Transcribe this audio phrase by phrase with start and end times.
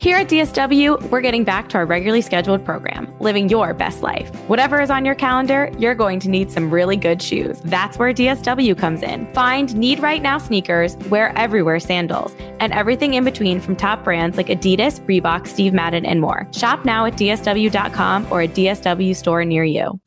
[0.00, 4.28] Here at DSW, we're getting back to our regularly scheduled program, living your best life.
[4.48, 7.60] Whatever is on your calendar, you're going to need some really good shoes.
[7.64, 9.32] That's where DSW comes in.
[9.32, 14.36] Find Need Right Now sneakers, wear everywhere sandals, and everything in between from top brands
[14.36, 16.48] like Adidas, Reebok, Steve Madden, and more.
[16.52, 19.98] Shop now at DSW.com or a DSW store near you.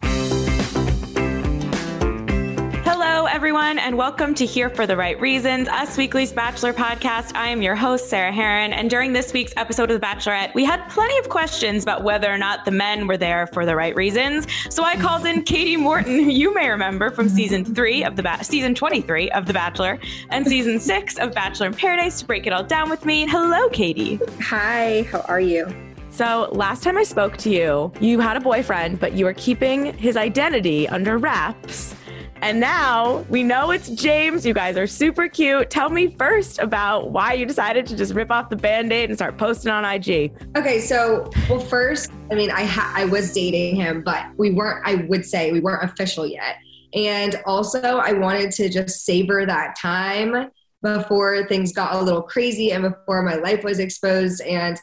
[3.58, 7.36] Everyone, and welcome to Here for the Right Reasons, Us Weekly's Bachelor podcast.
[7.36, 10.63] I am your host, Sarah Herron, and during this week's episode of The Bachelorette, we
[10.63, 13.95] had plenty of questions about whether or not the men were there for the right
[13.95, 14.45] reasons.
[14.69, 18.22] So I called in Katie Morton, who you may remember from season three of the
[18.22, 19.97] ba- season 23 of The Bachelor
[20.30, 23.25] and season six of Bachelor in Paradise to break it all down with me.
[23.28, 24.19] Hello, Katie.
[24.39, 25.67] Hi, how are you?
[26.11, 29.97] So, last time I spoke to you, you had a boyfriend, but you were keeping
[29.97, 31.95] his identity under wraps.
[32.41, 34.45] And now we know it's James.
[34.45, 35.69] You guys are super cute.
[35.69, 39.17] Tell me first about why you decided to just rip off the band aid and
[39.17, 40.33] start posting on IG.
[40.55, 44.85] Okay, so well, first, I mean, I ha- I was dating him, but we weren't.
[44.88, 46.57] I would say we weren't official yet.
[46.94, 50.50] And also, I wanted to just savor that time
[50.81, 54.41] before things got a little crazy and before my life was exposed.
[54.41, 54.79] And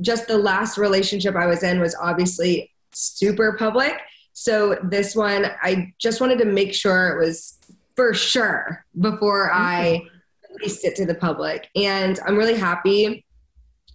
[0.00, 3.98] just the last relationship I was in was obviously super public.
[4.40, 7.58] So this one, I just wanted to make sure it was
[7.96, 10.00] for sure before I
[10.48, 11.68] released it to the public.
[11.74, 13.26] And I'm really happy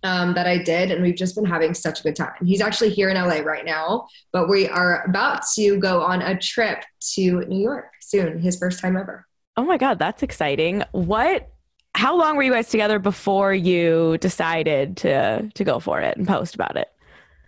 [0.04, 0.92] um, that I did.
[0.92, 2.34] And we've just been having such a good time.
[2.44, 6.38] He's actually here in LA right now, but we are about to go on a
[6.38, 6.84] trip
[7.14, 9.26] to New York soon, his first time ever.
[9.56, 10.84] Oh my God, that's exciting.
[10.92, 11.54] What
[11.96, 16.28] how long were you guys together before you decided to to go for it and
[16.28, 16.90] post about it?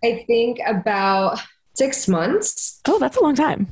[0.01, 1.41] I think about
[1.75, 2.81] six months.
[2.87, 3.67] Oh, that's a long time.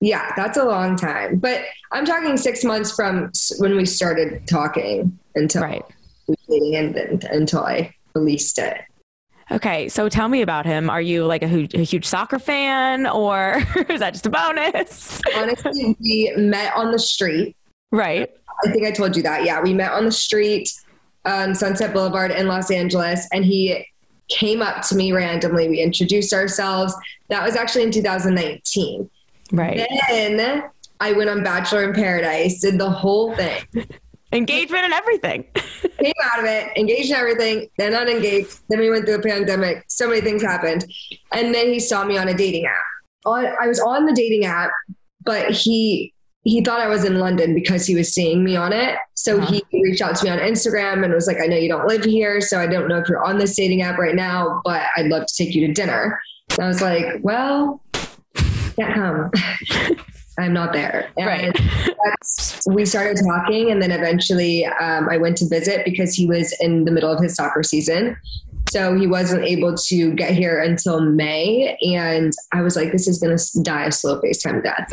[0.00, 1.38] Yeah, that's a long time.
[1.38, 5.84] But I'm talking six months from when we started talking until right.
[6.48, 8.76] dating and until I released it.
[9.50, 10.88] Okay, so tell me about him.
[10.88, 13.56] Are you like a, huge, a huge soccer fan, or
[13.88, 15.20] is that just a bonus?
[15.36, 17.56] Honestly, we met on the street.
[17.92, 18.30] Right.
[18.64, 19.44] I think I told you that.
[19.44, 20.70] Yeah, we met on the street
[21.24, 23.86] on Sunset Boulevard in Los Angeles, and he
[24.28, 25.68] came up to me randomly.
[25.68, 26.94] We introduced ourselves.
[27.28, 29.10] That was actually in 2019.
[29.52, 29.86] Right.
[30.08, 30.64] Then
[31.00, 33.62] I went on Bachelor in Paradise, did the whole thing.
[34.32, 35.44] Engagement and everything.
[35.54, 38.60] Came out of it, engaged and everything, then unengaged.
[38.68, 39.84] Then we went through a pandemic.
[39.88, 40.84] So many things happened.
[41.32, 42.84] And then he saw me on a dating app.
[43.26, 44.70] I was on the dating app,
[45.22, 46.13] but he
[46.44, 48.96] he thought I was in London because he was seeing me on it.
[49.14, 49.60] So uh-huh.
[49.70, 52.04] he reached out to me on Instagram and was like, I know you don't live
[52.04, 55.06] here, so I don't know if you're on this dating app right now, but I'd
[55.06, 56.20] love to take you to dinner.
[56.50, 57.82] And I was like, well,
[58.76, 59.30] can't come.
[60.38, 61.10] I'm not there.
[61.16, 61.60] And right.
[62.66, 66.84] we started talking, and then eventually um, I went to visit because he was in
[66.84, 68.16] the middle of his soccer season.
[68.74, 71.78] So he wasn't able to get here until May.
[71.80, 74.92] And I was like, this is going to die a slow FaceTime death.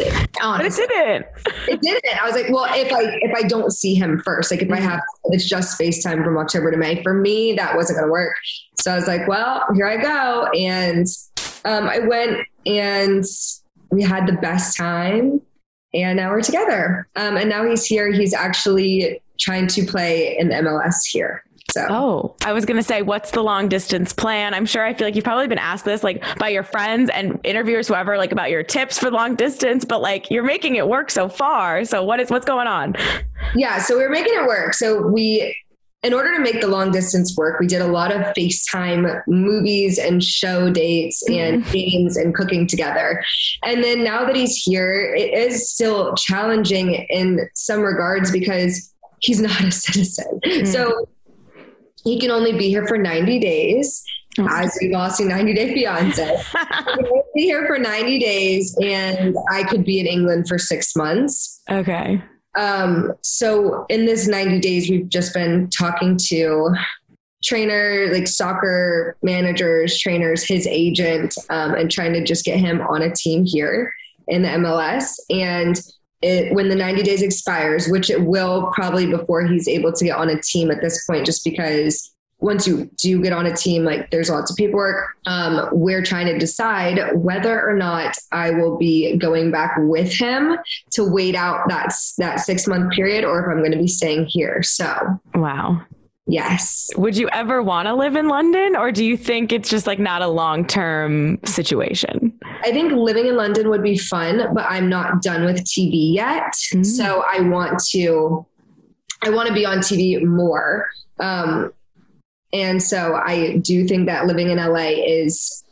[0.57, 1.25] But it didn't.
[1.67, 2.21] It didn't.
[2.21, 4.75] I was like, well, if I, if I don't see him first, like if I
[4.75, 4.87] mm-hmm.
[4.87, 5.01] have,
[5.31, 8.35] it's just FaceTime from October to May for me, that wasn't going to work.
[8.79, 10.45] So I was like, well, here I go.
[10.55, 11.07] And
[11.65, 13.25] um, I went and
[13.89, 15.41] we had the best time
[15.91, 17.07] and now we're together.
[17.15, 18.11] Um, and now he's here.
[18.11, 21.43] He's actually trying to play in MLS here.
[21.71, 21.87] So.
[21.89, 24.53] Oh, I was going to say, what's the long distance plan?
[24.53, 27.39] I'm sure I feel like you've probably been asked this like by your friends and
[27.43, 31.09] interviewers, whoever, like about your tips for long distance, but like you're making it work
[31.09, 31.85] so far.
[31.85, 32.95] So what is, what's going on?
[33.55, 33.79] Yeah.
[33.79, 34.73] So we're making it work.
[34.73, 35.55] So we,
[36.03, 39.99] in order to make the long distance work, we did a lot of FaceTime movies
[39.99, 41.71] and show dates and mm-hmm.
[41.71, 43.23] games and cooking together.
[43.63, 49.39] And then now that he's here, it is still challenging in some regards because he's
[49.39, 50.39] not a citizen.
[50.43, 50.65] Mm-hmm.
[50.65, 51.07] So
[52.03, 54.03] he can only be here for 90 days.
[54.39, 54.47] Oh.
[54.49, 56.41] As we've all seen 90 Day Fiance.
[57.35, 61.61] be here for 90 days and I could be in England for six months.
[61.69, 62.23] Okay.
[62.57, 66.73] Um, so in this 90 days, we've just been talking to
[67.43, 73.01] trainer, like soccer managers, trainers, his agent, um, and trying to just get him on
[73.01, 73.93] a team here
[74.27, 75.15] in the MLS.
[75.29, 75.79] And
[76.21, 80.17] it, when the 90 days expires, which it will probably before he's able to get
[80.17, 83.83] on a team at this point, just because once you do get on a team,
[83.85, 85.15] like there's lots of paperwork.
[85.27, 90.57] Um, we're trying to decide whether or not I will be going back with him
[90.93, 94.25] to wait out that that six month period, or if I'm going to be staying
[94.25, 94.63] here.
[94.63, 94.95] So,
[95.35, 95.81] wow.
[96.31, 96.89] Yes.
[96.95, 99.99] Would you ever want to live in London, or do you think it's just like
[99.99, 102.31] not a long term situation?
[102.63, 106.53] I think living in London would be fun, but I'm not done with TV yet.
[106.71, 106.83] Mm-hmm.
[106.83, 108.45] So I want to,
[109.21, 110.89] I want to be on TV more.
[111.19, 111.73] Um,
[112.53, 115.65] and so I do think that living in LA is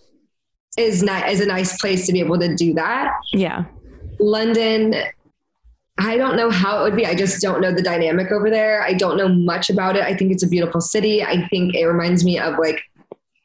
[0.77, 3.13] is not is a nice place to be able to do that.
[3.31, 3.63] Yeah.
[4.19, 4.93] London,
[5.99, 7.05] I don't know how it would be.
[7.05, 8.81] I just don't know the dynamic over there.
[8.81, 10.03] I don't know much about it.
[10.03, 11.23] I think it's a beautiful city.
[11.23, 12.81] I think it reminds me of like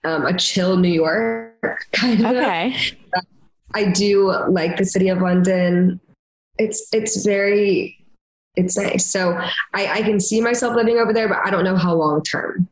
[0.04, 2.26] um, a chill New York kind of.
[2.26, 2.76] Okay.
[3.74, 6.00] I do like the city of London.
[6.58, 7.98] It's it's very
[8.54, 9.10] it's nice.
[9.10, 9.36] So
[9.72, 12.68] I, I can see myself living over there, but I don't know how long term.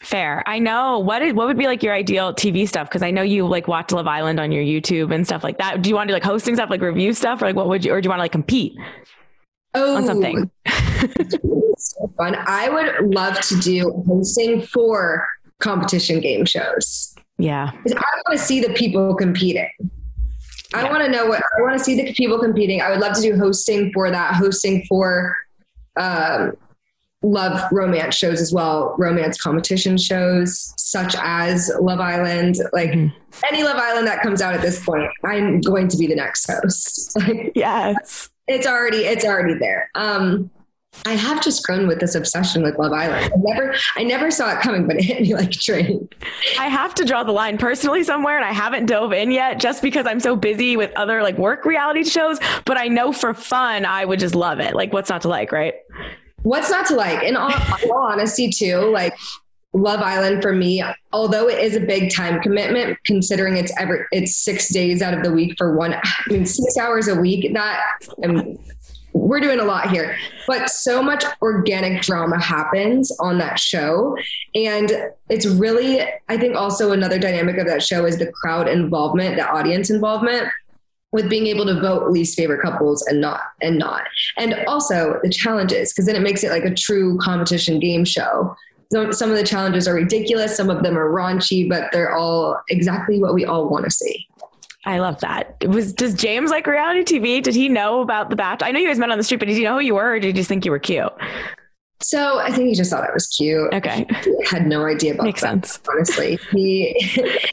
[0.00, 0.42] Fair.
[0.46, 1.00] I know.
[1.00, 2.88] What is, what would be like your ideal TV stuff?
[2.88, 5.82] Because I know you like watch Love Island on your YouTube and stuff like that.
[5.82, 7.84] Do you want to do like hosting stuff, like review stuff, or like what would
[7.84, 8.74] you, or do you want to like compete
[9.78, 10.50] oh, on something?
[11.78, 12.36] so fun.
[12.46, 15.28] I would love to do hosting for
[15.60, 17.14] competition game shows.
[17.38, 17.70] Yeah.
[17.72, 19.70] I want to see the people competing.
[20.74, 22.82] I want to know what I want to see the people competing.
[22.82, 25.34] I would love to do hosting for that, hosting for
[25.96, 26.52] um,
[27.22, 33.12] love romance shows as well, romance competition shows such as Love Island, like mm.
[33.50, 36.50] any Love Island that comes out at this point, I'm going to be the next
[36.50, 37.16] host.
[37.18, 38.30] Like, yes.
[38.48, 39.90] It's already it's already there.
[39.94, 40.50] Um
[41.06, 43.32] I have just grown with this obsession with Love Island.
[43.32, 46.08] I never, I never saw it coming, but it hit me like a train.
[46.58, 49.80] I have to draw the line personally somewhere, and I haven't dove in yet, just
[49.80, 52.40] because I'm so busy with other like work reality shows.
[52.64, 54.74] But I know for fun, I would just love it.
[54.74, 55.74] Like, what's not to like, right?
[56.42, 57.22] what's not to like?
[57.22, 57.50] In all,
[57.82, 59.16] in all honesty, too, like
[59.74, 60.82] Love Island for me,
[61.12, 65.22] although it is a big time commitment, considering it's ever it's six days out of
[65.22, 65.94] the week for one.
[65.94, 67.52] I mean, six hours a week.
[67.52, 67.82] That
[68.24, 68.58] I mean,
[69.12, 70.16] we're doing a lot here,
[70.46, 74.16] but so much organic drama happens on that show,
[74.54, 74.90] and
[75.28, 79.46] it's really I think also another dynamic of that show is the crowd involvement, the
[79.46, 80.48] audience involvement
[81.12, 84.02] with being able to vote least favorite couples and not and not
[84.36, 88.54] and also the challenges because then it makes it like a true competition game show
[88.90, 92.60] so some of the challenges are ridiculous some of them are raunchy but they're all
[92.68, 94.26] exactly what we all want to see
[94.86, 95.62] I love that.
[95.68, 97.42] Was does James like reality TV?
[97.42, 98.62] Did he know about the batch?
[98.62, 100.12] I know you guys met on the street, but did he know who you were,
[100.12, 101.12] or did he just think you were cute?
[102.00, 103.72] So I think he just thought I was cute.
[103.74, 104.06] Okay.
[104.24, 105.80] He had no idea about Makes that, sense.
[105.90, 106.96] Honestly, he.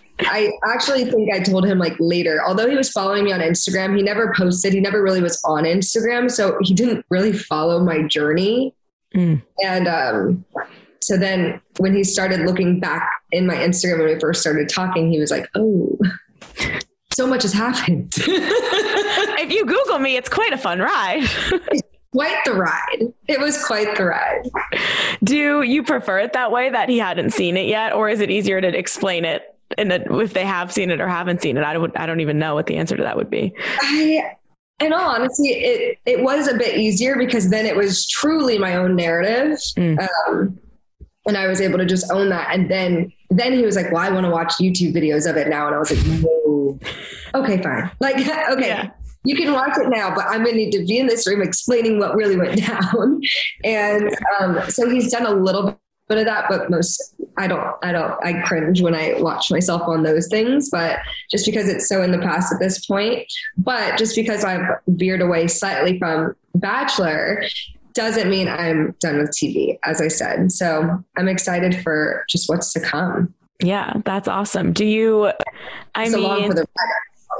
[0.19, 2.41] I actually think I told him like later.
[2.45, 4.73] Although he was following me on Instagram, he never posted.
[4.73, 8.73] He never really was on Instagram, so he didn't really follow my journey.
[9.13, 9.41] Mm.
[9.63, 10.45] And um,
[11.05, 15.11] so then when he started looking back in my Instagram when we first started talking,
[15.11, 15.99] he was like, "Oh."
[17.13, 18.13] So much has happened.
[18.17, 21.29] if you Google me, it's quite a fun ride
[22.11, 23.13] quite the ride.
[23.27, 24.49] It was quite the ride.
[25.23, 28.31] Do you prefer it that way that he hadn't seen it yet, or is it
[28.31, 29.43] easier to explain it?
[29.77, 31.95] And if they have seen it or haven't seen it, I don't.
[31.99, 33.53] I don't even know what the answer to that would be.
[33.81, 34.35] I,
[34.79, 38.75] in all honesty, it it was a bit easier because then it was truly my
[38.75, 40.07] own narrative, mm.
[40.27, 40.59] um,
[41.27, 42.53] and I was able to just own that.
[42.53, 45.47] And then then he was like, "Well, I want to watch YouTube videos of it
[45.47, 46.79] now," and I was like, "No,
[47.33, 47.91] okay, fine.
[47.99, 48.15] Like,
[48.49, 48.89] okay." Yeah
[49.25, 51.41] you can watch it now, but I'm going to need to be in this room
[51.41, 53.21] explaining what really went down.
[53.63, 55.77] And um, so he's done a little
[56.07, 59.81] bit of that, but most I don't, I don't, I cringe when I watch myself
[59.87, 63.23] on those things, but just because it's so in the past at this point,
[63.57, 67.43] but just because I've veered away slightly from Bachelor
[67.95, 70.51] doesn't mean I'm done with TV, as I said.
[70.51, 73.33] So I'm excited for just what's to come.
[73.63, 74.73] Yeah, that's awesome.
[74.73, 75.31] Do you,
[75.95, 76.53] I so mean,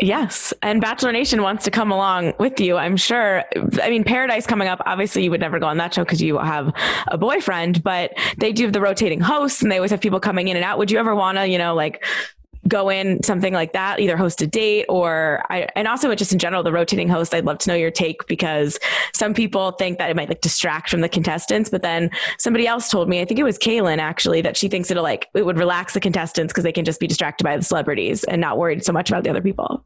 [0.02, 0.54] Yes.
[0.62, 3.44] And Bachelor Nation wants to come along with you, I'm sure.
[3.82, 6.38] I mean, Paradise coming up, obviously you would never go on that show because you
[6.38, 6.74] have
[7.08, 10.50] a boyfriend, but they do have the rotating hosts and they always have people coming
[10.50, 10.78] in and out.
[10.80, 12.04] Would you ever want to, you know, like
[12.68, 16.40] go in something like that, either host a date or I, and also just in
[16.40, 18.80] general, the rotating host, I'd love to know your take because
[19.14, 22.90] some people think that it might like distract from the contestants, but then somebody else
[22.90, 25.58] told me, I think it was Kaylin actually, that she thinks it'll like, it would
[25.58, 28.84] relax the contestants because they can just be distracted by the celebrities and not worried
[28.84, 29.86] so much about the other people.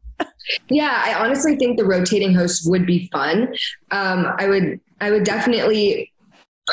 [0.68, 3.54] yeah, I honestly think the rotating host would be fun.
[3.90, 6.12] Um, I would, I would definitely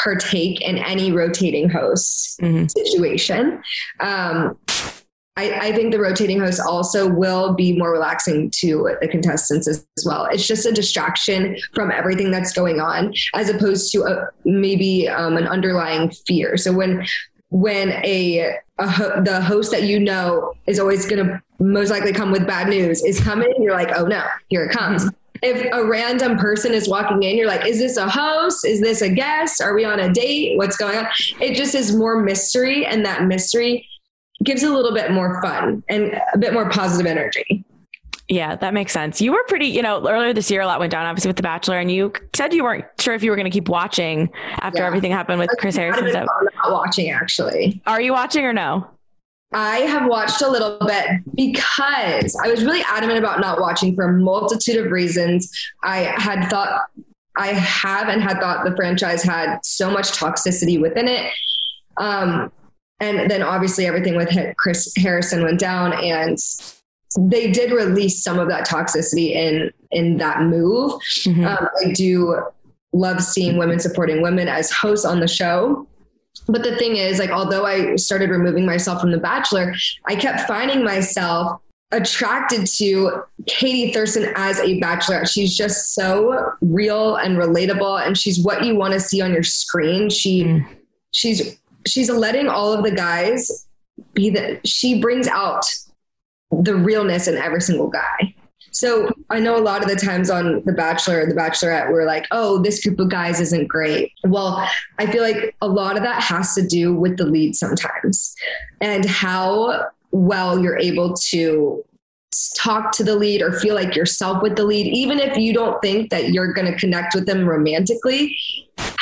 [0.04, 2.66] partake in any rotating host mm-hmm.
[2.68, 3.62] situation.
[4.00, 4.58] Um,
[5.38, 9.86] I, I, think the rotating host also will be more relaxing to the contestants as,
[9.98, 10.26] as, well.
[10.26, 15.38] It's just a distraction from everything that's going on, as opposed to a, maybe um,
[15.38, 16.58] an underlying fear.
[16.58, 17.06] So when
[17.50, 22.12] when a, a ho- the host that you know is always going to most likely
[22.12, 25.10] come with bad news is coming, you're like, oh no, here it comes.
[25.44, 28.66] If a random person is walking in, you're like, is this a host?
[28.66, 29.62] Is this a guest?
[29.62, 30.58] Are we on a date?
[30.58, 31.06] What's going on?
[31.40, 33.88] It just is more mystery, and that mystery
[34.48, 37.66] gives a little bit more fun and a bit more positive energy.
[38.30, 39.22] Yeah, that makes sense.
[39.22, 41.44] You were pretty, you know, earlier this year, a lot went down, obviously, with The
[41.44, 44.30] Bachelor, and you said you weren't sure if you were going to keep watching
[44.62, 44.88] after yeah.
[44.88, 46.12] everything happened with Chris Harrison.
[46.12, 47.82] So, not watching, actually.
[47.86, 48.90] Are you watching or no?
[49.54, 54.06] I have watched a little bit because I was really adamant about not watching for
[54.06, 55.50] a multitude of reasons.
[55.84, 56.82] I had thought,
[57.38, 61.32] I have and had thought the franchise had so much toxicity within it.
[61.96, 62.52] Um,
[63.00, 66.38] and then obviously everything with Chris Harrison went down and
[67.18, 70.94] they did release some of that toxicity in in that move.
[71.24, 71.46] Mm-hmm.
[71.46, 72.42] Um, I do
[72.94, 75.88] love seeing women supporting women as hosts on the show.
[76.48, 79.74] But the thing is, like, although I started removing myself from The Bachelor,
[80.08, 81.62] I kept finding myself
[81.92, 85.30] attracted to Katie Thurston as a bachelorette.
[85.30, 89.44] She's just so real and relatable, and she's what you want to see on your
[89.44, 90.10] screen.
[90.10, 90.68] She, mm.
[91.12, 93.68] she's she's letting all of the guys
[94.14, 95.66] be that she brings out
[96.52, 98.34] the realness in every single guy.
[98.72, 102.28] So I know a lot of the times on The Bachelor, The Bachelorette, we're like,
[102.30, 104.12] oh, this group of guys isn't great.
[104.24, 108.36] Well, I feel like a lot of that has to do with the lead sometimes
[108.80, 111.84] and how well you're able to
[112.56, 115.82] talk to the lead or feel like yourself with the lead, even if you don't
[115.82, 118.38] think that you're going to connect with them romantically,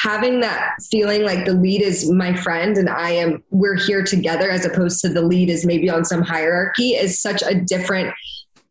[0.06, 4.52] having that feeling like the lead is my friend and I am, we're here together
[4.52, 8.14] as opposed to the lead is maybe on some hierarchy is such a different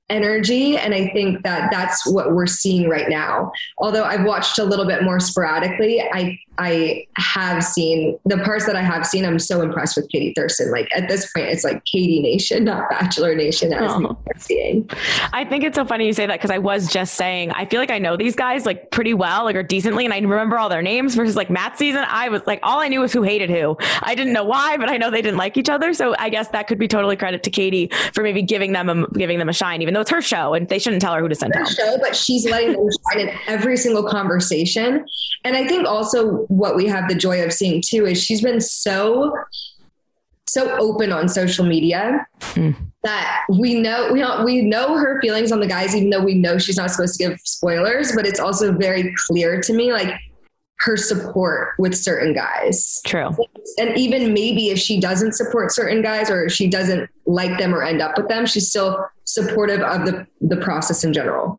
[0.08, 0.76] energy.
[0.76, 3.50] And I think that that's what we're seeing right now.
[3.78, 8.76] Although I've watched a little bit more sporadically, I I have seen the parts that
[8.76, 9.24] I have seen.
[9.24, 10.70] I'm so impressed with Katie Thurston.
[10.70, 14.16] Like at this point, it's like Katie Nation, not Bachelor Nation, as oh.
[14.36, 14.88] seeing.
[15.32, 17.80] I think it's so funny you say that because I was just saying I feel
[17.80, 20.68] like I know these guys like pretty well, like or decently, and I remember all
[20.68, 21.14] their names.
[21.14, 23.76] Versus like Matt season, I was like all I knew was who hated who.
[24.02, 25.92] I didn't know why, but I know they didn't like each other.
[25.92, 29.08] So I guess that could be totally credit to Katie for maybe giving them a,
[29.10, 31.28] giving them a shine, even though it's her show and they shouldn't tell her who
[31.28, 31.98] to send her show.
[32.00, 35.04] But she's letting them shine in every single conversation,
[35.44, 38.60] and I think also what we have the joy of seeing too is she's been
[38.60, 39.34] so
[40.46, 42.76] so open on social media mm.
[43.02, 46.34] that we know we don't, we know her feelings on the guys even though we
[46.34, 50.14] know she's not supposed to give spoilers but it's also very clear to me like
[50.80, 53.00] her support with certain guys.
[53.06, 53.30] True.
[53.78, 57.82] And even maybe if she doesn't support certain guys or she doesn't like them or
[57.82, 61.58] end up with them she's still supportive of the the process in general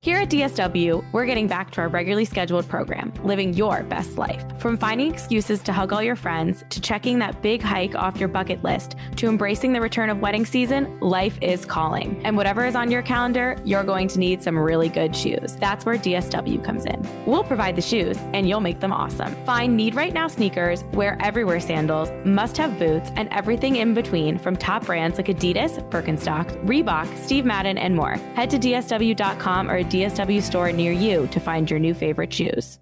[0.00, 4.44] here at DSW, we're getting back to our regularly scheduled program, Living Your Best Life.
[4.60, 8.28] From finding excuses to hug all your friends, to checking that big hike off your
[8.28, 12.24] bucket list, to embracing the return of wedding season, life is calling.
[12.24, 15.56] And whatever is on your calendar, you're going to need some really good shoes.
[15.56, 17.04] That's where DSW comes in.
[17.26, 19.34] We'll provide the shoes, and you'll make them awesome.
[19.44, 24.38] Find Need Right Now sneakers, Wear Everywhere sandals, must have boots, and everything in between
[24.38, 28.14] from top brands like Adidas, Birkenstock, Reebok, Steve Madden, and more.
[28.36, 32.78] Head to DSW.com or DSW store near you to find your new favorite shoes.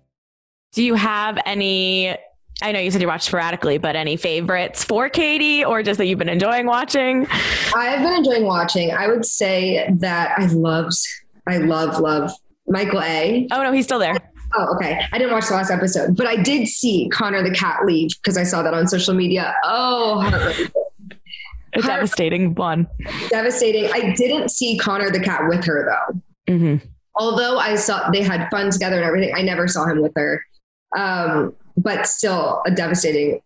[0.72, 2.16] Do you have any?
[2.62, 6.06] I know you said you watch sporadically, but any favorites for Katie or just that
[6.06, 7.26] you've been enjoying watching?
[7.74, 8.92] I've been enjoying watching.
[8.92, 10.96] I would say that I loved,
[11.46, 12.30] I love, love
[12.66, 13.46] Michael A.
[13.50, 14.16] Oh, no, he's still there.
[14.54, 15.00] Oh, okay.
[15.12, 18.38] I didn't watch the last episode, but I did see Connor the cat leave because
[18.38, 19.54] I saw that on social media.
[19.64, 20.20] Oh,
[21.74, 22.86] a devastating one.
[23.28, 23.90] Devastating.
[23.92, 26.20] I didn't see Connor the cat with her though.
[26.52, 26.86] Mm-hmm
[27.16, 30.42] although I saw they had fun together and everything, I never saw him with her.
[30.96, 33.40] Um, but still a devastating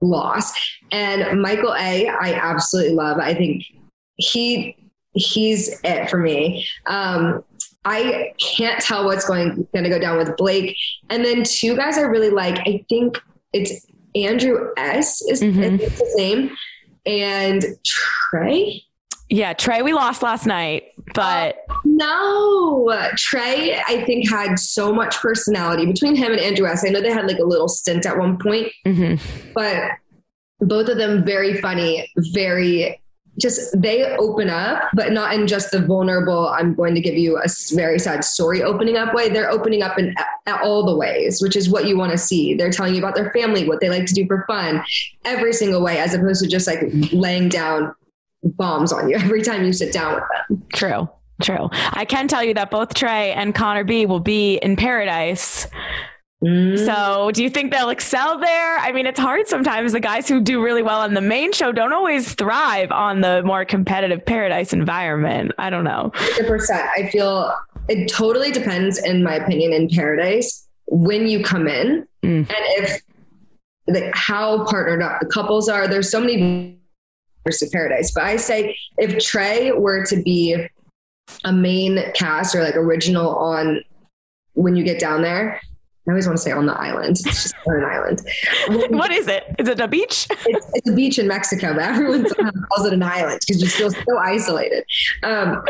[0.00, 0.52] loss.
[0.92, 3.18] And Michael A, I absolutely love.
[3.18, 3.64] I think
[4.16, 4.76] he
[5.12, 6.66] he's it for me.
[6.86, 7.42] Um,
[7.84, 10.76] I can't tell what's going going to go down with Blake.
[11.08, 12.58] And then two guys I really like.
[12.66, 13.20] I think
[13.52, 15.22] it's Andrew S.
[15.22, 15.62] is, mm-hmm.
[15.62, 16.56] is his name,
[17.04, 18.82] and Trey.
[19.28, 25.16] Yeah, Trey, we lost last night, but uh, no, Trey, I think had so much
[25.16, 26.84] personality between him and Andrew S.
[26.86, 29.50] I know they had like a little stint at one point, mm-hmm.
[29.52, 29.90] but
[30.60, 33.00] both of them very funny, very
[33.38, 37.36] just they open up, but not in just the vulnerable, I'm going to give you
[37.36, 39.28] a very sad story opening up way.
[39.28, 40.14] They're opening up in
[40.46, 42.54] all the ways, which is what you want to see.
[42.54, 44.82] They're telling you about their family, what they like to do for fun,
[45.24, 46.80] every single way, as opposed to just like
[47.12, 47.94] laying down
[48.48, 50.62] bombs on you every time you sit down with them.
[50.72, 51.08] True.
[51.42, 51.68] True.
[51.92, 55.66] I can tell you that both Trey and Connor B will be in paradise
[56.44, 56.84] Mm.
[56.84, 58.78] So, do you think they'll excel there?
[58.78, 59.92] I mean, it's hard sometimes.
[59.92, 63.42] The guys who do really well on the main show don't always thrive on the
[63.44, 65.52] more competitive paradise environment.
[65.58, 66.12] I don't know.
[66.14, 66.88] 100%.
[66.96, 67.54] I feel
[67.88, 72.38] it totally depends, in my opinion, in paradise when you come in mm.
[72.38, 73.00] and if
[73.88, 75.88] like how partnered up the couples are.
[75.88, 76.75] There's so many
[77.50, 80.66] to paradise, but I say if Trey were to be
[81.44, 83.82] a main cast or like original on
[84.54, 85.60] when you get down there,
[86.08, 87.18] I always want to say on the island.
[87.18, 88.22] It's just an island.
[88.96, 89.42] what is it?
[89.58, 90.28] Is it a beach?
[90.30, 92.24] It's, it's a beach in Mexico, but everyone
[92.68, 94.84] calls it an island because you feel so isolated.
[95.24, 95.64] Um,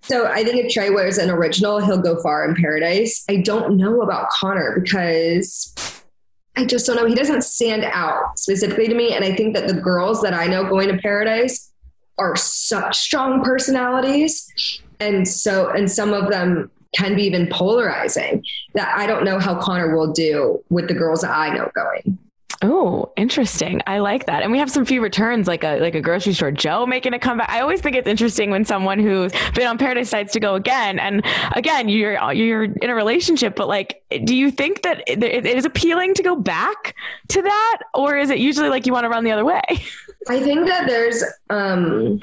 [0.00, 3.22] so I think if Trey wears an original, he'll go far in paradise.
[3.28, 6.01] I don't know about Connor because
[6.56, 7.06] I just don't know.
[7.06, 9.14] He doesn't stand out specifically to me.
[9.14, 11.72] And I think that the girls that I know going to paradise
[12.18, 14.52] are such strong personalities.
[15.00, 18.44] And so, and some of them can be even polarizing
[18.74, 22.18] that I don't know how Connor will do with the girls that I know going.
[22.60, 23.80] Oh, interesting.
[23.86, 24.42] I like that.
[24.42, 27.18] And we have some few returns, like a like a grocery store Joe making a
[27.18, 27.48] comeback.
[27.48, 30.98] I always think it's interesting when someone who's been on Paradise decides to go again.
[30.98, 35.64] And again, you're you're in a relationship, but like, do you think that it, is
[35.64, 36.94] appealing to go back
[37.28, 39.62] to that, or is it usually like you want to run the other way?
[40.28, 42.20] I think that there's um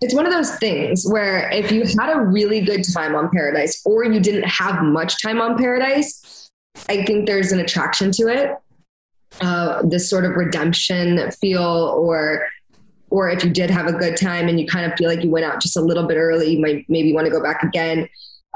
[0.00, 3.82] it's one of those things where if you had a really good time on Paradise
[3.84, 6.50] or you didn't have much time on Paradise,
[6.88, 8.56] I think there's an attraction to it
[9.40, 11.62] uh, this sort of redemption feel
[11.96, 12.46] or
[13.10, 15.30] or if you did have a good time and you kind of feel like you
[15.30, 18.08] went out just a little bit early you might maybe want to go back again.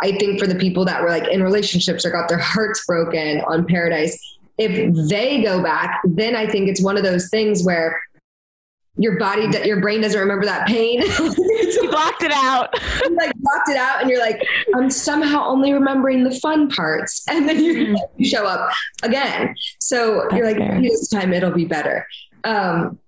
[0.03, 3.41] I think for the people that were like in relationships or got their hearts broken
[3.43, 4.19] on paradise
[4.59, 8.01] if they go back then i think it's one of those things where
[8.99, 11.03] your body, that your brain doesn't remember that pain.
[11.19, 12.75] you blocked it out.
[13.05, 17.25] you like blocked it out, and you're like, I'm somehow only remembering the fun parts,
[17.29, 17.97] and then you, mm.
[18.17, 18.71] you show up
[19.03, 19.55] again.
[19.81, 20.81] So that's you're like, fair.
[20.81, 22.07] this time it'll be better.
[22.45, 22.99] Um,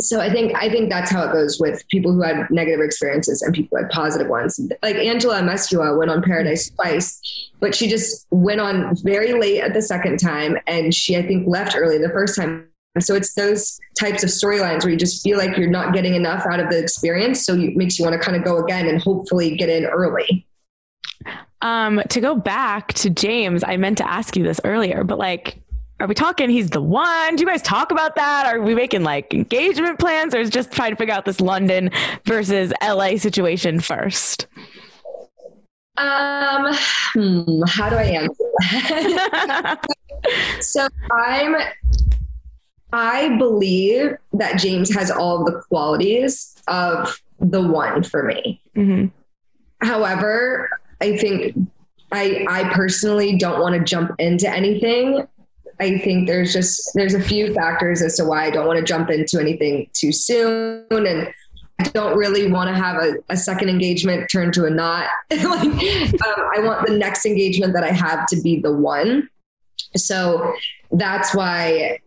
[0.00, 3.42] so I think I think that's how it goes with people who had negative experiences
[3.42, 4.58] and people who had positive ones.
[4.82, 9.74] Like Angela Amezcua went on Paradise twice, but she just went on very late at
[9.74, 12.68] the second time, and she I think left early the first time
[13.00, 16.44] so it's those types of storylines where you just feel like you're not getting enough
[16.44, 17.44] out of the experience.
[17.44, 20.46] So it makes you want to kind of go again and hopefully get in early.
[21.62, 25.62] Um, to go back to James, I meant to ask you this earlier, but like,
[26.00, 27.36] are we talking he's the one?
[27.36, 28.46] Do you guys talk about that?
[28.46, 31.90] Are we making like engagement plans or is just trying to figure out this London
[32.26, 34.48] versus LA situation first?
[35.96, 36.74] Um,
[37.14, 39.86] hmm, how do I answer that?
[40.60, 41.56] so I'm
[42.92, 48.62] I believe that James has all the qualities of the one for me.
[48.76, 49.06] Mm-hmm.
[49.86, 50.68] However,
[51.00, 51.56] I think
[52.12, 55.26] I I personally don't want to jump into anything.
[55.80, 58.84] I think there's just there's a few factors as to why I don't want to
[58.84, 61.32] jump into anything too soon and
[61.80, 65.08] I don't really want to have a, a second engagement turn to a knot.
[65.30, 69.28] like, um, I want the next engagement that I have to be the one.
[69.96, 70.54] So
[70.92, 71.98] that's why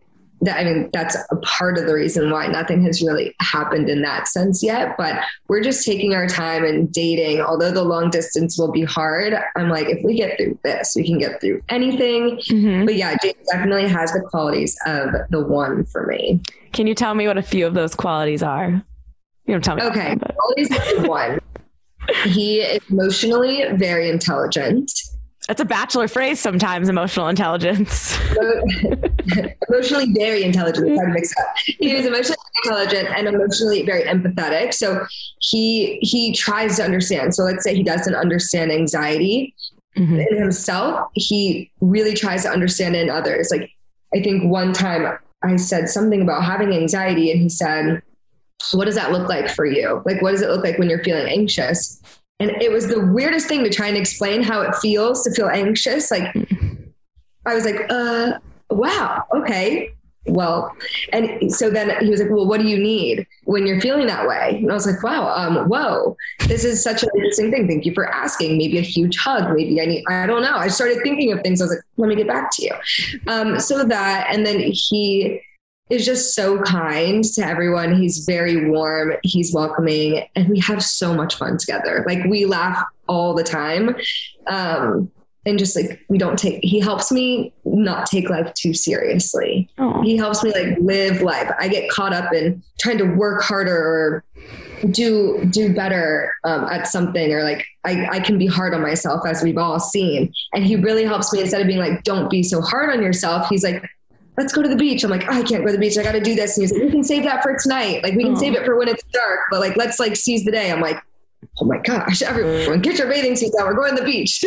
[0.42, 4.02] that, I mean, that's a part of the reason why nothing has really happened in
[4.02, 4.96] that sense yet.
[4.96, 7.40] But we're just taking our time and dating.
[7.40, 11.06] Although the long distance will be hard, I'm like, if we get through this, we
[11.06, 12.36] can get through anything.
[12.38, 12.84] Mm-hmm.
[12.84, 16.40] But yeah, James definitely has the qualities of the one for me.
[16.72, 18.82] Can you tell me what a few of those qualities are?
[19.46, 19.82] You don't tell me.
[19.82, 21.40] Okay, qualities of one.
[22.24, 24.92] He is emotionally very intelligent.
[25.48, 28.18] That's a bachelor phrase sometimes, emotional intelligence.
[29.68, 30.96] emotionally very intelligent.
[30.96, 31.46] Hard to mix up.
[31.56, 34.74] He was emotionally intelligent and emotionally very empathetic.
[34.74, 35.06] So
[35.40, 37.34] he he tries to understand.
[37.34, 39.54] So let's say he doesn't understand anxiety
[39.96, 40.18] mm-hmm.
[40.18, 41.08] in himself.
[41.14, 43.48] He really tries to understand in others.
[43.52, 43.70] Like
[44.14, 48.02] I think one time I said something about having anxiety, and he said,
[48.72, 50.02] what does that look like for you?
[50.04, 52.02] Like, what does it look like when you're feeling anxious?
[52.38, 55.48] And it was the weirdest thing to try and explain how it feels to feel
[55.48, 56.10] anxious.
[56.10, 56.34] Like,
[57.46, 58.38] I was like, uh,
[58.70, 59.90] wow, okay.
[60.28, 60.74] Well
[61.12, 64.26] and so then he was like well what do you need when you're feeling that
[64.26, 64.58] way?
[64.60, 66.16] And i was like wow um whoa
[66.48, 67.68] this is such an interesting thing.
[67.68, 68.58] Thank you for asking.
[68.58, 69.54] Maybe a huge hug.
[69.54, 70.56] Maybe i need i don't know.
[70.56, 71.60] I started thinking of things.
[71.60, 72.72] I was like let me get back to you.
[73.28, 75.40] Um so that and then he
[75.88, 78.00] is just so kind to everyone.
[78.00, 79.14] He's very warm.
[79.22, 80.26] He's welcoming.
[80.34, 82.04] And we have so much fun together.
[82.06, 83.96] Like we laugh all the time.
[84.46, 85.10] Um
[85.44, 89.70] and just like we don't take he helps me not take life too seriously.
[89.78, 90.04] Aww.
[90.04, 91.50] he helps me like live life.
[91.58, 94.24] I get caught up in trying to work harder or
[94.90, 99.22] do do better um, at something or like I, I can be hard on myself
[99.26, 100.34] as we've all seen.
[100.52, 101.40] And he really helps me.
[101.40, 103.88] Instead of being like don't be so hard on yourself he's like
[104.36, 106.02] let's go to the beach i'm like oh, i can't go to the beach i
[106.02, 108.34] gotta do this and he's like we can save that for tonight like we can
[108.34, 108.38] Aww.
[108.38, 111.02] save it for when it's dark but like let's like seize the day i'm like
[111.60, 113.66] oh my gosh, everyone get your bathing suits on.
[113.66, 114.44] We're going to the beach.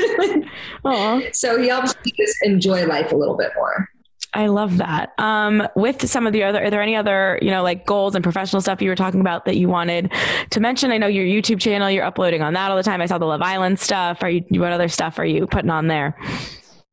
[1.36, 3.90] so he helps me just enjoy life a little bit more.
[4.34, 5.14] I love that.
[5.18, 8.24] Um, with some of the other, are there any other, you know, like goals and
[8.24, 10.14] professional stuff you were talking about that you wanted
[10.52, 10.92] to mention?
[10.92, 13.02] I know your YouTube channel, you're uploading on that all the time.
[13.02, 14.22] I saw the Love Island stuff.
[14.22, 16.16] Are you, what other stuff are you putting on there?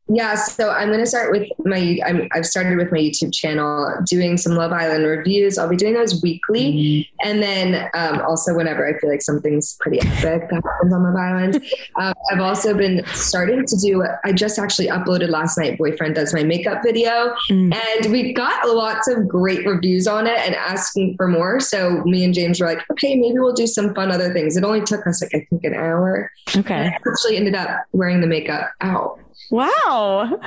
[0.08, 1.98] Yeah, so I'm going to start with my.
[2.06, 5.58] i have started with my YouTube channel doing some Love Island reviews.
[5.58, 7.28] I'll be doing those weekly, mm-hmm.
[7.28, 11.16] and then um, also whenever I feel like something's pretty epic that happens on Love
[11.16, 11.64] Island.
[11.96, 14.04] Um, I've also been starting to do.
[14.24, 15.78] I just actually uploaded last night.
[15.78, 17.74] Boyfriend does my makeup video, mm.
[17.74, 21.58] and we got lots of great reviews on it and asking for more.
[21.58, 24.56] So me and James were like, okay, maybe we'll do some fun other things.
[24.58, 26.30] It only took us like I think an hour.
[26.54, 29.18] Okay, I actually ended up wearing the makeup out.
[29.50, 30.38] Wow.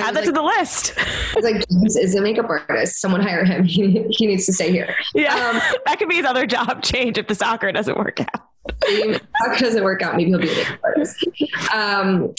[0.00, 0.96] Add that like, to the list.
[1.40, 3.00] Like, James is a makeup artist.
[3.00, 3.64] Someone hire him.
[3.68, 4.94] He, he needs to stay here.
[5.14, 5.34] Yeah.
[5.34, 8.48] Um, that could be his other job change if the soccer doesn't work out.
[8.82, 11.28] if soccer doesn't work out, maybe he'll be a makeup artist.
[11.74, 12.34] Um,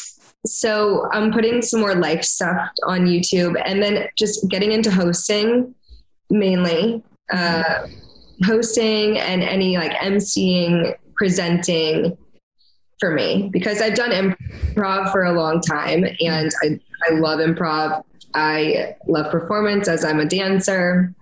[0.46, 5.76] so I'm putting some more life stuff on YouTube and then just getting into hosting
[6.30, 7.04] mainly.
[7.32, 7.88] Uh,
[8.44, 12.18] hosting and any like emceeing, presenting,
[13.00, 18.04] for me because I've done improv for a long time and I, I love improv.
[18.36, 21.14] I love performance as I'm a dancer,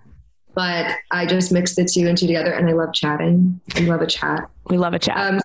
[0.54, 3.60] but I just mix the two and two together and I love chatting.
[3.76, 4.48] I love a chat.
[4.66, 5.16] We love a chat.
[5.16, 5.40] Um,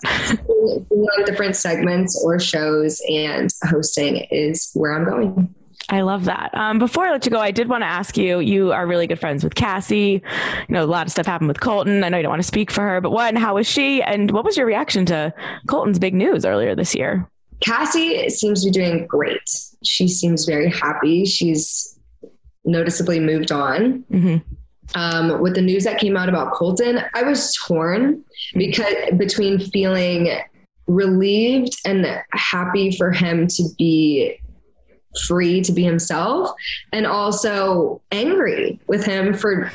[1.26, 5.54] different segments or shows and hosting is where I'm going.
[5.90, 6.50] I love that.
[6.54, 8.40] Um, before I let you go, I did want to ask you.
[8.40, 10.22] You are really good friends with Cassie.
[10.68, 12.04] You know, a lot of stuff happened with Colton.
[12.04, 14.02] I know you don't want to speak for her, but one, how was she?
[14.02, 15.34] And what was your reaction to
[15.68, 17.30] Colton's big news earlier this year?
[17.60, 19.42] Cassie seems to be doing great.
[19.84, 21.26] She seems very happy.
[21.26, 22.00] She's
[22.66, 24.04] noticeably moved on.
[24.12, 24.38] Mm-hmm.
[24.96, 30.38] Um, with the news that came out about Colton, I was torn because between feeling
[30.88, 34.38] relieved and happy for him to be
[35.28, 36.52] free to be himself
[36.92, 39.72] and also angry with him for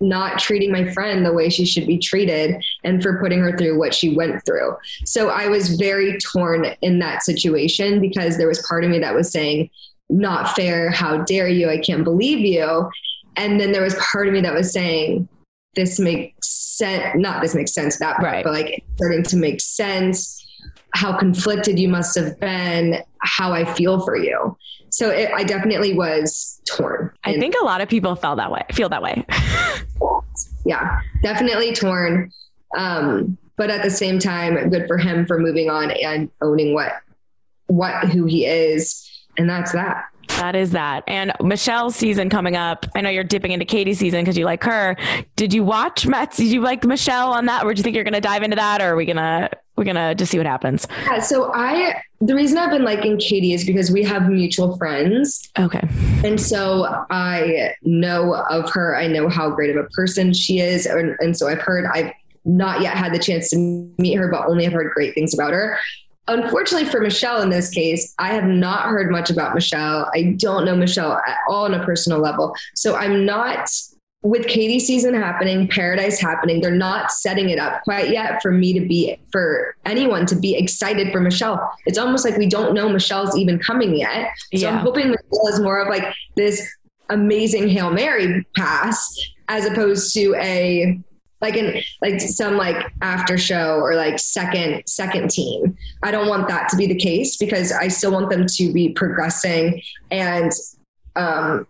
[0.00, 3.78] not treating my friend the way she should be treated and for putting her through
[3.78, 4.76] what she went through.
[5.04, 9.14] So I was very torn in that situation because there was part of me that
[9.14, 9.70] was saying,
[10.08, 10.90] not fair.
[10.90, 11.68] How dare you?
[11.68, 12.88] I can't believe you.
[13.36, 15.28] And then there was part of me that was saying,
[15.74, 17.14] this makes sense.
[17.16, 18.44] Not this makes sense, that part, right.
[18.44, 20.44] but like starting to make sense.
[20.94, 24.56] How conflicted you must have been, how I feel for you
[24.90, 27.12] so it, I definitely was torn.
[27.24, 29.24] I think a lot of people felt that way, feel that way.
[30.66, 32.32] yeah, definitely torn.
[32.76, 36.92] Um, but at the same time, good for him for moving on and owning what,
[37.66, 39.04] what, who he is.
[39.36, 40.06] And that's that.
[40.28, 41.02] That is that.
[41.08, 42.86] And Michelle's season coming up.
[42.94, 44.96] I know you're dipping into Katie's season because you like her.
[45.34, 46.36] Did you watch Matt's?
[46.36, 47.64] Did you like Michelle on that?
[47.64, 48.80] Or do you think you're going to dive into that?
[48.80, 50.86] Or are we going to, we're going to just see what happens?
[51.04, 51.20] Yeah.
[51.20, 55.48] So I, the reason I've been liking Katie is because we have mutual friends.
[55.58, 55.88] Okay.
[56.24, 58.96] And so I know of her.
[58.96, 60.84] I know how great of a person she is.
[60.84, 62.12] And, and so I've heard, I've
[62.44, 63.56] not yet had the chance to
[63.98, 65.78] meet her, but only have heard great things about her
[66.28, 70.10] unfortunately for Michelle in this case, I have not heard much about Michelle.
[70.14, 72.54] I don't know Michelle at all on a personal level.
[72.74, 73.70] So I'm not
[74.22, 78.72] with Katie season happening, Paradise happening, they're not setting it up quite yet for me
[78.72, 81.72] to be for anyone to be excited for Michelle.
[81.86, 84.30] It's almost like we don't know Michelle's even coming yet.
[84.54, 84.70] So yeah.
[84.70, 86.68] I'm hoping Michelle is more of like this
[87.10, 89.16] amazing Hail Mary pass
[89.48, 91.00] as opposed to a
[91.40, 96.48] like in like some like after show or like second second team i don't want
[96.48, 100.50] that to be the case because i still want them to be progressing and
[101.14, 101.64] um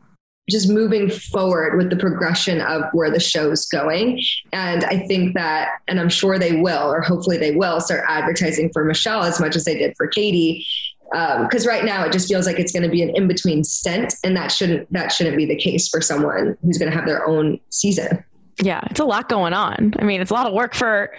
[0.49, 4.21] just moving forward with the progression of where the show's going.
[4.53, 8.71] And I think that, and I'm sure they will, or hopefully they will, start advertising
[8.73, 10.67] for Michelle as much as they did for Katie.
[11.11, 13.65] Because um, right now it just feels like it's going to be an in between
[13.65, 17.07] stint, and that shouldn't that shouldn't be the case for someone who's going to have
[17.07, 18.23] their own season.
[18.61, 19.95] Yeah, it's a lot going on.
[19.99, 21.13] I mean, it's a lot of work for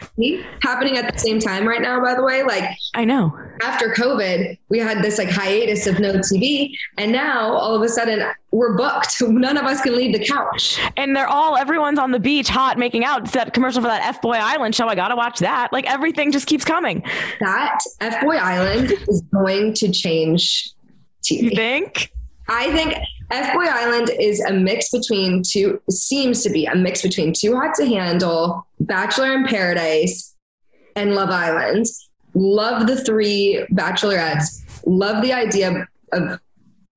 [0.62, 2.44] happening at the same time right now, by the way.
[2.44, 7.54] Like, I know after COVID, we had this like hiatus of no TV, and now
[7.54, 8.22] all of a sudden
[8.52, 9.22] we're booked.
[9.22, 10.80] None of us can leave the couch.
[10.98, 13.22] And they're all, everyone's on the beach, hot, making out.
[13.24, 14.88] It's that commercial for that F Boy Island show.
[14.88, 15.72] I got to watch that.
[15.72, 17.04] Like, everything just keeps coming.
[17.40, 20.72] That F Boy Island is going to change
[21.24, 21.44] TV.
[21.44, 22.12] You think?
[22.48, 22.96] I think
[23.32, 27.56] F Boy Island is a mix between two, seems to be a mix between Too
[27.56, 30.36] Hot to Handle, Bachelor in Paradise,
[30.96, 31.86] and Love Island.
[32.34, 34.64] Love the three bachelorettes.
[34.86, 36.40] Love the idea of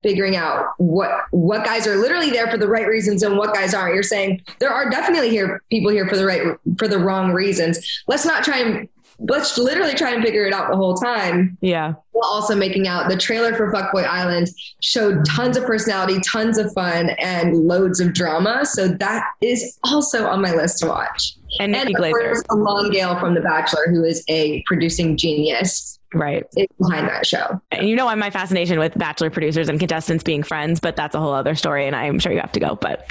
[0.02, 3.72] figuring out what what guys are literally there for the right reasons and what guys
[3.72, 3.94] aren't.
[3.94, 6.42] You're saying there are definitely here people here for the right
[6.78, 8.02] for the wrong reasons.
[8.08, 8.88] Let's not try and
[9.18, 11.56] let's literally trying to figure it out the whole time.
[11.60, 11.94] Yeah.
[12.12, 14.48] While also making out the trailer for Fuckboy Island
[14.80, 18.64] showed tons of personality, tons of fun, and loads of drama.
[18.64, 21.34] So that is also on my list to watch.
[21.60, 22.42] And Nikki and Glaser.
[22.50, 26.44] Elan Gale from The Bachelor, who is a producing genius right
[26.78, 27.60] behind that show.
[27.70, 31.14] And you know, why my fascination with Bachelor producers and contestants being friends, but that's
[31.14, 32.76] a whole other story, and I'm sure you have to go.
[32.76, 33.06] But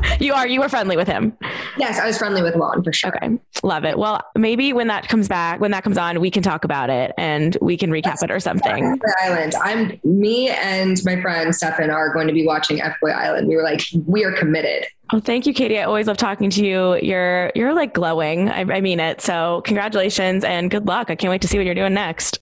[0.20, 1.36] you are you were friendly with him.
[1.78, 3.14] Yes, I was friendly with Lon for sure.
[3.16, 3.98] Okay, love it.
[3.98, 7.12] Well, maybe when that comes back, when that comes on, we can talk about it
[7.18, 9.00] and we can recap that's it or something.
[9.22, 9.54] Island.
[9.60, 13.48] I'm me and my friend Stefan are going to be watching F Boy Island.
[13.48, 14.86] We were like, we are committed.
[15.12, 15.78] Oh, thank you, Katie.
[15.78, 16.96] I always love talking to you.
[16.96, 18.48] You're you're like glowing.
[18.48, 19.20] I, I mean it.
[19.20, 21.10] So congratulations and good luck.
[21.10, 22.40] I can't wait to see what you're doing next.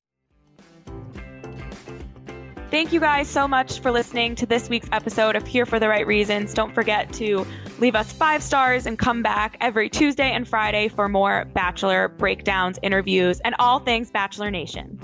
[2.73, 5.91] Thank you guys so much for listening to this week's episode of Here for the
[5.91, 6.55] Right Reasons.
[6.55, 7.47] Don't forget to
[7.81, 12.79] leave us five stars and come back every Tuesday and Friday for more Bachelor breakdowns,
[12.81, 14.99] interviews, and all things Bachelor Nation.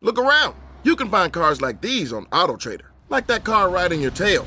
[0.00, 0.56] Look around.
[0.82, 4.46] You can find cars like these on AutoTrader, like that car riding your tail.